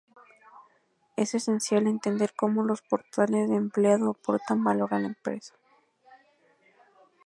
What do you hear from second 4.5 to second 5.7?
valor a la empresa.